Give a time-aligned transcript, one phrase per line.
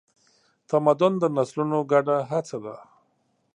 [0.69, 2.75] تمدن د نسلونو ګډه هڅه ده.